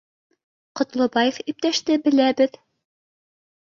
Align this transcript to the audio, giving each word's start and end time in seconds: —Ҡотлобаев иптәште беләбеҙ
—Ҡотлобаев 0.79 1.37
иптәште 1.53 1.99
беләбеҙ 2.07 2.59